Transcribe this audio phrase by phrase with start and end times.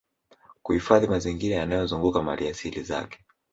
[0.63, 3.25] Kuhifadhi mazingira yanayozunguka maliasili zake